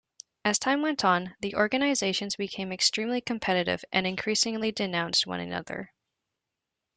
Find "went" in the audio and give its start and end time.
0.81-1.05